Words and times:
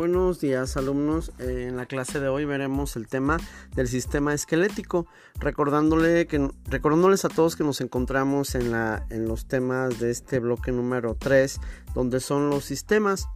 Buenos 0.00 0.40
días 0.40 0.78
alumnos, 0.78 1.30
eh, 1.40 1.66
en 1.68 1.76
la 1.76 1.84
clase 1.84 2.20
de 2.20 2.28
hoy 2.28 2.46
veremos 2.46 2.96
el 2.96 3.06
tema 3.06 3.36
del 3.76 3.86
sistema 3.86 4.32
esquelético, 4.32 5.06
recordándole 5.34 6.26
que, 6.26 6.50
recordándoles 6.64 7.26
a 7.26 7.28
todos 7.28 7.54
que 7.54 7.64
nos 7.64 7.82
encontramos 7.82 8.54
en, 8.54 8.72
la, 8.72 9.06
en 9.10 9.28
los 9.28 9.46
temas 9.46 10.00
de 10.00 10.10
este 10.10 10.38
bloque 10.38 10.72
número 10.72 11.16
3, 11.16 11.60
donde 11.94 12.20
son 12.20 12.48
los 12.48 12.64
sistemas. 12.64 13.28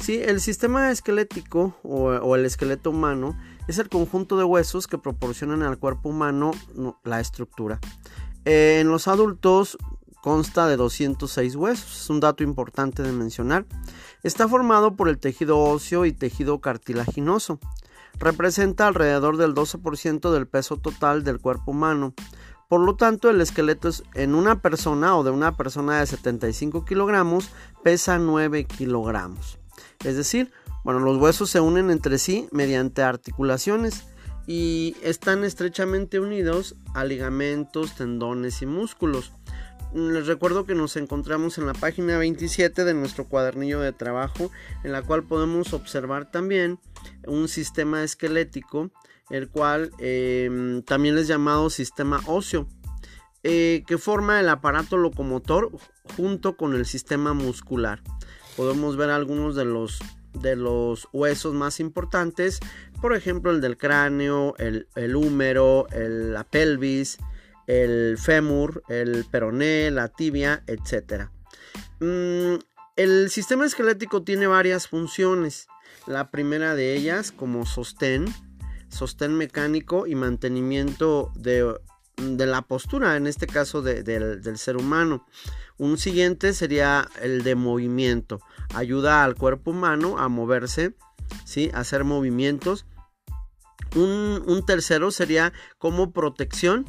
Sí, 0.00 0.20
el 0.20 0.40
sistema 0.40 0.90
esquelético 0.90 1.78
o, 1.84 2.34
el 2.34 2.46
esqueleto 2.46 2.90
humano 2.90 3.38
es 3.68 3.78
el 3.78 3.88
conjunto 3.88 4.36
de 4.36 4.42
huesos 4.42 4.88
que 4.88 4.98
proporcionan 4.98 5.62
al 5.62 5.78
cuerpo 5.78 6.08
humano 6.08 6.50
la 7.04 7.20
estructura. 7.20 7.78
Eh, 8.44 8.78
en 8.80 8.88
los 8.88 9.06
adultos 9.06 9.78
consta 10.22 10.66
de 10.66 10.76
206 10.76 11.56
huesos, 11.56 12.02
es 12.02 12.10
un 12.10 12.20
dato 12.20 12.42
importante 12.42 13.02
de 13.02 13.12
mencionar. 13.12 13.66
Está 14.22 14.48
formado 14.48 14.96
por 14.96 15.08
el 15.08 15.18
tejido 15.18 15.58
óseo 15.58 16.04
y 16.04 16.12
tejido 16.12 16.60
cartilaginoso. 16.60 17.58
Representa 18.18 18.86
alrededor 18.86 19.36
del 19.36 19.54
12% 19.54 20.32
del 20.32 20.46
peso 20.46 20.76
total 20.76 21.24
del 21.24 21.40
cuerpo 21.40 21.70
humano. 21.70 22.14
Por 22.68 22.80
lo 22.80 22.96
tanto, 22.96 23.30
el 23.30 23.40
esqueleto 23.40 23.88
en 24.14 24.34
una 24.34 24.60
persona 24.60 25.16
o 25.16 25.24
de 25.24 25.30
una 25.30 25.56
persona 25.56 26.00
de 26.00 26.06
75 26.06 26.84
kilogramos 26.84 27.50
pesa 27.82 28.18
9 28.18 28.64
kilogramos. 28.64 29.58
Es 30.04 30.16
decir, 30.16 30.52
bueno, 30.84 31.00
los 31.00 31.16
huesos 31.16 31.50
se 31.50 31.60
unen 31.60 31.90
entre 31.90 32.18
sí 32.18 32.48
mediante 32.52 33.02
articulaciones 33.02 34.04
y 34.46 34.96
están 35.02 35.44
estrechamente 35.44 36.20
unidos 36.20 36.74
a 36.94 37.04
ligamentos, 37.04 37.94
tendones 37.94 38.62
y 38.62 38.66
músculos. 38.66 39.32
Les 39.94 40.26
recuerdo 40.26 40.66
que 40.66 40.74
nos 40.74 40.96
encontramos 40.96 41.56
en 41.56 41.66
la 41.66 41.72
página 41.72 42.18
27 42.18 42.84
de 42.84 42.92
nuestro 42.92 43.24
cuadernillo 43.24 43.80
de 43.80 43.92
trabajo, 43.92 44.50
en 44.84 44.92
la 44.92 45.02
cual 45.02 45.24
podemos 45.24 45.72
observar 45.72 46.30
también 46.30 46.78
un 47.26 47.48
sistema 47.48 48.02
esquelético, 48.04 48.90
el 49.30 49.48
cual 49.48 49.90
em, 49.98 50.82
también 50.82 51.16
es 51.16 51.26
llamado 51.26 51.70
sistema 51.70 52.20
óseo, 52.26 52.68
eh, 53.42 53.82
que 53.86 53.96
forma 53.96 54.40
el 54.40 54.50
aparato 54.50 54.98
locomotor 54.98 55.70
junto 56.16 56.56
con 56.56 56.74
el 56.74 56.84
sistema 56.84 57.32
muscular. 57.32 58.02
Podemos 58.56 58.96
ver 58.96 59.10
algunos 59.10 59.54
de 59.56 59.64
los 59.64 60.00
de 60.34 60.54
los 60.54 61.08
huesos 61.12 61.54
más 61.54 61.80
importantes, 61.80 62.60
por 63.00 63.16
ejemplo 63.16 63.50
el 63.50 63.60
del 63.60 63.76
cráneo, 63.78 64.54
el, 64.58 64.86
el 64.94 65.16
húmero, 65.16 65.86
la 65.90 66.44
pelvis, 66.44 67.18
el 67.68 68.16
fémur, 68.18 68.82
el 68.88 69.26
peroné, 69.30 69.90
la 69.90 70.08
tibia, 70.08 70.64
etc. 70.66 71.28
Mm, 72.00 72.54
el 72.96 73.30
sistema 73.30 73.66
esquelético 73.66 74.24
tiene 74.24 74.46
varias 74.46 74.88
funciones. 74.88 75.68
La 76.06 76.30
primera 76.30 76.74
de 76.74 76.96
ellas 76.96 77.30
como 77.30 77.66
sostén, 77.66 78.24
sostén 78.88 79.36
mecánico 79.36 80.06
y 80.06 80.14
mantenimiento 80.14 81.30
de, 81.36 81.74
la 82.16 82.62
postura, 82.62 83.16
en 83.16 83.26
este 83.26 83.46
caso 83.46 83.82
del 83.82 84.58
ser 84.58 84.78
humano. 84.78 85.26
Un 85.76 85.98
siguiente 85.98 86.54
sería 86.54 87.06
el 87.20 87.44
de 87.44 87.54
movimiento. 87.54 88.40
Ayuda 88.74 89.24
al 89.24 89.34
cuerpo 89.34 89.72
humano 89.72 90.18
a 90.18 90.28
moverse, 90.28 90.94
¿sí? 91.44 91.70
a 91.74 91.80
hacer 91.80 92.04
movimientos. 92.04 92.86
Un, 93.94 94.42
un 94.46 94.64
tercero 94.64 95.10
sería 95.10 95.52
como 95.78 96.12
protección 96.12 96.86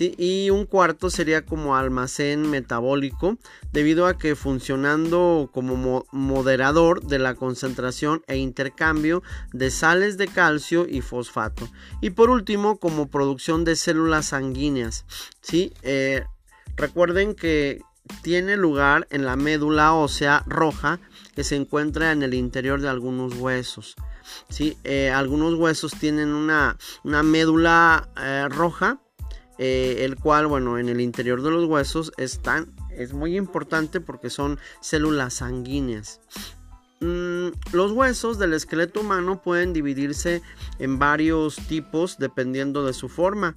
y 0.00 0.50
un 0.50 0.66
cuarto 0.66 1.10
sería 1.10 1.44
como 1.44 1.76
almacén 1.76 2.48
metabólico, 2.48 3.36
debido 3.72 4.06
a 4.06 4.16
que 4.16 4.36
funcionando 4.36 5.50
como 5.52 6.06
moderador 6.12 7.02
de 7.04 7.18
la 7.18 7.34
concentración 7.34 8.22
e 8.26 8.36
intercambio 8.36 9.22
de 9.52 9.70
sales 9.70 10.16
de 10.16 10.28
calcio 10.28 10.86
y 10.88 11.00
fosfato. 11.00 11.68
Y 12.00 12.10
por 12.10 12.30
último, 12.30 12.78
como 12.78 13.08
producción 13.08 13.64
de 13.64 13.76
células 13.76 14.26
sanguíneas. 14.26 15.04
¿sí? 15.40 15.72
Eh, 15.82 16.24
recuerden 16.76 17.34
que 17.34 17.80
tiene 18.22 18.56
lugar 18.56 19.06
en 19.10 19.24
la 19.24 19.36
médula 19.36 19.92
ósea 19.92 20.42
roja 20.46 21.00
que 21.34 21.44
se 21.44 21.56
encuentra 21.56 22.12
en 22.12 22.22
el 22.22 22.34
interior 22.34 22.80
de 22.80 22.88
algunos 22.88 23.34
huesos. 23.34 23.96
¿sí? 24.48 24.76
Eh, 24.84 25.10
algunos 25.10 25.54
huesos 25.54 25.92
tienen 25.98 26.30
una, 26.32 26.76
médula 27.04 28.08
eh, 28.16 28.46
roja 28.48 29.00
eh, 29.58 30.04
el 30.04 30.16
cual, 30.16 30.46
bueno, 30.46 30.78
en 30.78 30.88
el 30.88 31.00
interior 31.00 31.42
de 31.42 31.50
los 31.50 31.64
huesos 31.66 32.12
están, 32.16 32.72
es 32.90 33.12
muy 33.12 33.36
importante 33.36 34.00
porque 34.00 34.30
son 34.30 34.58
células 34.80 35.34
sanguíneas. 35.34 36.20
Mm, 37.00 37.48
los 37.72 37.92
huesos 37.92 38.38
del 38.38 38.54
esqueleto 38.54 39.00
humano 39.00 39.40
pueden 39.42 39.72
dividirse 39.72 40.42
en 40.78 40.98
varios 40.98 41.56
tipos 41.68 42.18
dependiendo 42.18 42.84
de 42.84 42.92
su 42.92 43.08
forma. 43.08 43.54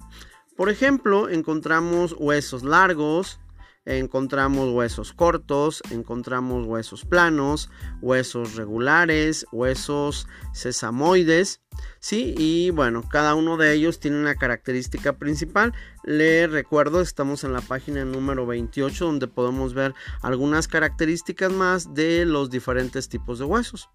Por 0.56 0.68
ejemplo, 0.68 1.28
encontramos 1.28 2.14
huesos 2.18 2.62
largos, 2.62 3.40
encontramos 3.84 4.70
huesos 4.70 5.12
cortos, 5.12 5.82
encontramos 5.90 6.66
huesos 6.66 7.04
planos, 7.04 7.68
huesos 8.00 8.54
regulares, 8.54 9.46
huesos 9.52 10.26
sesamoides, 10.52 11.60
¿sí? 11.98 12.34
Y 12.38 12.70
bueno, 12.70 13.02
cada 13.08 13.34
uno 13.34 13.56
de 13.56 13.72
ellos 13.72 13.98
tiene 13.98 14.20
una 14.20 14.36
característica 14.36 15.14
principal. 15.14 15.72
Le 16.04 16.46
recuerdo, 16.46 17.00
estamos 17.00 17.44
en 17.44 17.52
la 17.52 17.60
página 17.60 18.04
número 18.04 18.46
28 18.46 19.04
donde 19.04 19.28
podemos 19.28 19.74
ver 19.74 19.94
algunas 20.20 20.68
características 20.68 21.52
más 21.52 21.94
de 21.94 22.24
los 22.24 22.50
diferentes 22.50 23.08
tipos 23.08 23.38
de 23.38 23.44
huesos. 23.44 23.88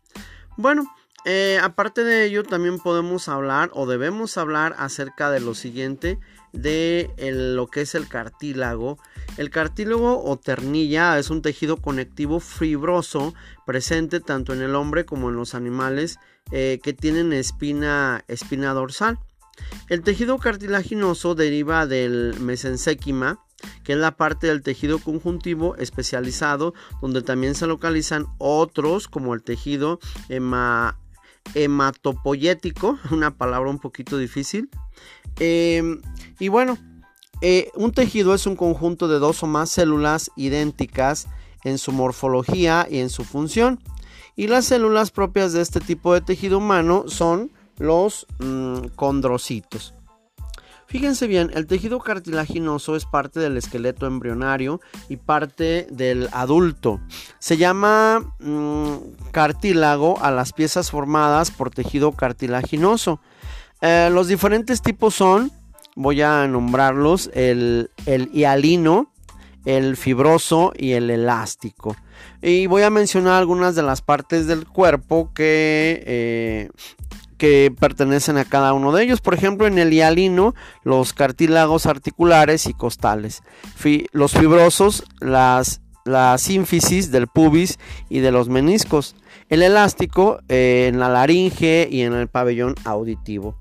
Bueno, 0.57 0.91
eh, 1.25 1.59
aparte 1.61 2.03
de 2.03 2.25
ello, 2.25 2.43
también 2.43 2.79
podemos 2.79 3.27
hablar 3.27 3.69
o 3.73 3.85
debemos 3.85 4.37
hablar 4.37 4.75
acerca 4.77 5.29
de 5.29 5.39
lo 5.39 5.55
siguiente, 5.55 6.19
de 6.53 7.11
lo 7.17 7.67
que 7.67 7.81
es 7.81 7.95
el 7.95 8.07
cartílago. 8.07 8.97
El 9.37 9.49
cartílago 9.49 10.23
o 10.23 10.37
ternilla 10.37 11.19
es 11.19 11.29
un 11.29 11.41
tejido 11.41 11.77
conectivo 11.77 12.39
fibroso 12.39 13.33
presente 13.65 14.19
tanto 14.19 14.53
en 14.53 14.61
el 14.61 14.75
hombre 14.75 15.05
como 15.05 15.29
en 15.29 15.35
los 15.35 15.53
animales 15.53 16.17
eh, 16.51 16.79
que 16.81 16.93
tienen 16.93 17.33
espina, 17.33 18.23
espina 18.27 18.73
dorsal. 18.73 19.19
El 19.89 20.01
tejido 20.01 20.37
cartilaginoso 20.37 21.35
deriva 21.35 21.87
del 21.87 22.35
mesenquima, 22.39 23.43
que 23.83 23.93
es 23.93 23.99
la 23.99 24.15
parte 24.15 24.47
del 24.47 24.61
tejido 24.61 24.99
conjuntivo 24.99 25.75
especializado, 25.75 26.73
donde 27.01 27.21
también 27.21 27.55
se 27.55 27.67
localizan 27.67 28.27
otros 28.37 29.07
como 29.07 29.33
el 29.33 29.43
tejido 29.43 29.99
hematopoyético, 31.55 32.97
una 33.11 33.35
palabra 33.37 33.69
un 33.69 33.79
poquito 33.79 34.17
difícil. 34.17 34.69
Em, 35.39 36.01
y 36.39 36.47
bueno, 36.47 36.77
eh, 37.41 37.69
un 37.75 37.91
tejido 37.91 38.33
es 38.33 38.47
un 38.47 38.55
conjunto 38.55 39.07
de 39.07 39.19
dos 39.19 39.43
o 39.43 39.47
más 39.47 39.69
células 39.69 40.31
idénticas 40.35 41.27
en 41.63 41.77
su 41.77 41.91
morfología 41.91 42.87
y 42.89 42.99
en 42.99 43.09
su 43.09 43.23
función. 43.23 43.79
Y 44.35 44.47
las 44.47 44.65
células 44.65 45.11
propias 45.11 45.53
de 45.53 45.61
este 45.61 45.79
tipo 45.79 46.13
de 46.13 46.21
tejido 46.21 46.59
humano 46.59 47.05
son 47.07 47.51
los 47.77 48.27
mm, 48.39 48.87
condrocitos. 48.95 49.93
Fíjense 50.87 51.27
bien, 51.27 51.51
el 51.53 51.67
tejido 51.67 51.99
cartilaginoso 51.99 52.95
es 52.95 53.05
parte 53.05 53.41
del 53.41 53.57
esqueleto 53.57 54.07
embrionario 54.07 54.79
y 55.09 55.17
parte 55.17 55.85
del 55.91 56.29
adulto. 56.31 57.01
Se 57.39 57.57
llama 57.57 58.33
mm, 58.39 59.31
cartílago 59.31 60.17
a 60.21 60.31
las 60.31 60.53
piezas 60.53 60.89
formadas 60.89 61.51
por 61.51 61.71
tejido 61.71 62.13
cartilaginoso. 62.13 63.19
Eh, 63.81 64.09
los 64.13 64.29
diferentes 64.29 64.81
tipos 64.81 65.13
son, 65.13 65.51
voy 65.97 66.21
a 66.21 66.47
nombrarlos, 66.47 67.31
el, 67.33 67.91
hialino, 68.31 69.11
el 69.65 69.97
fibroso 69.97 70.71
y 70.73 70.93
el 70.93 71.09
elástico. 71.09 71.97
Y 72.41 72.67
voy 72.67 72.83
a 72.83 72.89
mencionar 72.89 73.33
algunas 73.33 73.75
de 73.75 73.83
las 73.83 74.01
partes 74.01 74.47
del 74.47 74.65
cuerpo 74.65 75.31
que 75.33 76.01
eh, 76.07 76.69
que 77.37 77.73
pertenecen 77.79 78.37
a 78.37 78.45
cada 78.45 78.73
uno 78.73 78.91
de 78.91 79.03
ellos. 79.03 79.21
Por 79.21 79.33
ejemplo, 79.33 79.67
en 79.67 79.77
el 79.77 79.91
hialino, 79.91 80.55
los 80.83 81.13
cartílagos 81.13 81.85
articulares 81.85 82.65
y 82.65 82.73
costales. 82.73 83.43
los 84.11 84.31
fibrosos, 84.33 85.03
las, 85.19 85.81
la 86.05 86.37
sínfisis 86.37 87.11
del 87.11 87.27
pubis 87.27 87.79
y 88.09 88.19
de 88.19 88.31
los 88.31 88.49
meniscos. 88.49 89.15
El 89.49 89.61
elástico 89.61 90.39
eh, 90.49 90.87
en 90.89 90.99
la 90.99 91.09
laringe 91.09 91.87
y 91.89 92.01
en 92.01 92.13
el 92.13 92.27
pabellón 92.27 92.75
auditivo. 92.83 93.57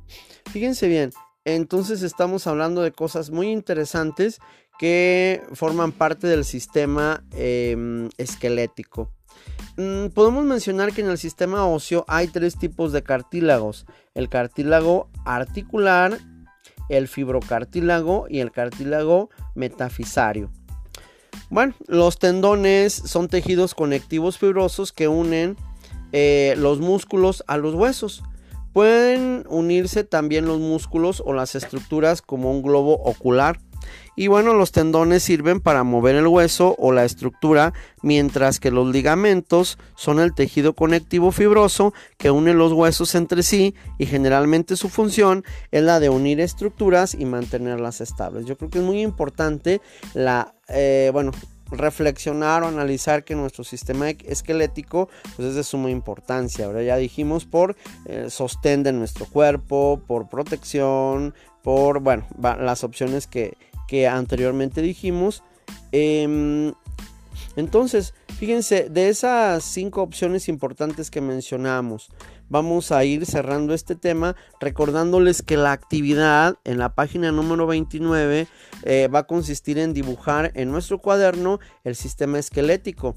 Fíjense 0.52 0.88
bien, 0.88 1.10
entonces 1.44 2.02
estamos 2.02 2.46
hablando 2.46 2.82
de 2.82 2.92
cosas 2.92 3.30
muy 3.30 3.50
interesantes 3.50 4.40
que 4.78 5.42
forman 5.52 5.92
parte 5.92 6.26
del 6.26 6.44
sistema 6.44 7.24
em, 7.32 8.10
esquelético. 8.18 9.10
Mm, 9.76 10.08
podemos 10.08 10.44
mencionar 10.44 10.92
que 10.92 11.02
en 11.02 11.10
el 11.10 11.18
sistema 11.18 11.66
óseo 11.66 12.04
hay 12.08 12.28
tres 12.28 12.56
tipos 12.56 12.92
de 12.92 13.02
cartílagos. 13.02 13.86
El 14.14 14.28
cartílago 14.28 15.08
articular, 15.24 16.18
el 16.88 17.08
fibrocartílago 17.08 18.26
y 18.28 18.40
el 18.40 18.52
cartílago 18.52 19.30
metafisario. 19.54 20.50
Bueno, 21.50 21.74
los 21.86 22.18
tendones 22.18 22.92
son 22.92 23.28
tejidos 23.28 23.74
conectivos 23.74 24.38
fibrosos 24.38 24.92
que 24.92 25.08
unen 25.08 25.56
eh, 26.12 26.54
los 26.56 26.80
músculos 26.80 27.44
a 27.46 27.56
los 27.56 27.74
huesos. 27.74 28.22
Pueden 28.72 29.44
unirse 29.48 30.04
también 30.04 30.46
los 30.46 30.58
músculos 30.58 31.22
o 31.24 31.32
las 31.32 31.54
estructuras 31.54 32.22
como 32.22 32.50
un 32.50 32.62
globo 32.62 32.94
ocular. 32.94 33.58
Y 34.14 34.28
bueno, 34.28 34.54
los 34.54 34.72
tendones 34.72 35.22
sirven 35.22 35.60
para 35.60 35.84
mover 35.84 36.16
el 36.16 36.26
hueso 36.26 36.74
o 36.78 36.92
la 36.92 37.04
estructura, 37.04 37.74
mientras 38.02 38.60
que 38.60 38.70
los 38.70 38.88
ligamentos 38.88 39.78
son 39.94 40.20
el 40.20 40.34
tejido 40.34 40.74
conectivo 40.74 41.32
fibroso 41.32 41.92
que 42.16 42.30
une 42.30 42.54
los 42.54 42.72
huesos 42.72 43.14
entre 43.14 43.42
sí 43.42 43.74
y 43.98 44.06
generalmente 44.06 44.76
su 44.76 44.88
función 44.88 45.44
es 45.70 45.82
la 45.82 46.00
de 46.00 46.08
unir 46.08 46.40
estructuras 46.40 47.14
y 47.14 47.26
mantenerlas 47.26 48.00
estables. 48.00 48.46
Yo 48.46 48.56
creo 48.56 48.70
que 48.70 48.78
es 48.78 48.84
muy 48.84 49.02
importante 49.02 49.80
la, 50.14 50.54
eh, 50.68 51.10
bueno, 51.12 51.32
reflexionar 51.70 52.62
o 52.62 52.68
analizar 52.68 53.24
que 53.24 53.34
nuestro 53.34 53.64
sistema 53.64 54.10
esquelético 54.10 55.08
pues 55.36 55.48
es 55.48 55.54
de 55.54 55.64
suma 55.64 55.90
importancia. 55.90 56.66
Ahora 56.66 56.82
ya 56.82 56.96
dijimos 56.96 57.44
por 57.44 57.76
eh, 58.06 58.26
sostén 58.30 58.82
de 58.82 58.92
nuestro 58.92 59.26
cuerpo, 59.26 60.00
por 60.06 60.28
protección, 60.28 61.34
por 61.62 62.00
bueno, 62.00 62.26
las 62.40 62.84
opciones 62.84 63.26
que, 63.26 63.56
que 63.86 64.06
anteriormente 64.06 64.82
dijimos. 64.82 65.42
Em, 65.92 66.72
entonces, 67.56 68.14
fíjense, 68.38 68.88
de 68.90 69.08
esas 69.08 69.64
cinco 69.64 70.02
opciones 70.02 70.48
importantes 70.48 71.10
que 71.10 71.20
mencionamos, 71.20 72.10
vamos 72.48 72.92
a 72.92 73.04
ir 73.04 73.26
cerrando 73.26 73.74
este 73.74 73.94
tema 73.94 74.36
recordándoles 74.60 75.42
que 75.42 75.56
la 75.56 75.72
actividad 75.72 76.58
en 76.64 76.78
la 76.78 76.94
página 76.94 77.32
número 77.32 77.66
29 77.66 78.46
eh, 78.82 79.08
va 79.08 79.20
a 79.20 79.26
consistir 79.26 79.78
en 79.78 79.94
dibujar 79.94 80.52
en 80.54 80.70
nuestro 80.70 80.98
cuaderno 80.98 81.60
el 81.84 81.96
sistema 81.96 82.38
esquelético 82.38 83.16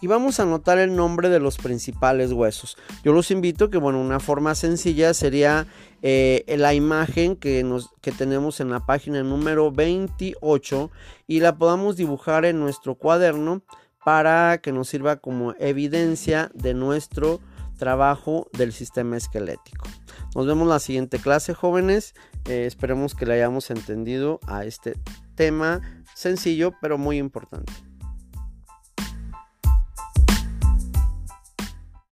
y 0.00 0.06
vamos 0.06 0.40
a 0.40 0.44
anotar 0.44 0.78
el 0.78 0.96
nombre 0.96 1.28
de 1.28 1.40
los 1.40 1.58
principales 1.58 2.32
huesos. 2.32 2.76
Yo 3.04 3.12
los 3.12 3.30
invito 3.30 3.68
que, 3.70 3.78
bueno, 3.78 4.00
una 4.00 4.18
forma 4.18 4.54
sencilla 4.54 5.12
sería 5.12 5.66
eh, 6.02 6.44
la 6.56 6.72
imagen 6.72 7.36
que, 7.36 7.62
nos, 7.62 7.90
que 8.00 8.12
tenemos 8.12 8.60
en 8.60 8.70
la 8.70 8.86
página 8.86 9.22
número 9.22 9.70
28 9.70 10.90
y 11.26 11.40
la 11.40 11.56
podamos 11.56 11.96
dibujar 11.96 12.46
en 12.46 12.60
nuestro 12.60 12.94
cuaderno 12.94 13.62
para 14.04 14.58
que 14.58 14.72
nos 14.72 14.88
sirva 14.88 15.16
como 15.16 15.54
evidencia 15.58 16.50
de 16.54 16.72
nuestro 16.72 17.40
trabajo 17.80 18.48
del 18.52 18.72
sistema 18.72 19.16
esquelético. 19.16 19.88
Nos 20.36 20.46
vemos 20.46 20.68
la 20.68 20.78
siguiente 20.78 21.18
clase, 21.18 21.54
jóvenes. 21.54 22.14
Eh, 22.44 22.66
esperemos 22.66 23.14
que 23.14 23.26
le 23.26 23.34
hayamos 23.34 23.70
entendido 23.70 24.38
a 24.46 24.64
este 24.64 24.94
tema 25.34 25.80
sencillo, 26.14 26.74
pero 26.80 26.98
muy 26.98 27.16
importante. 27.16 27.72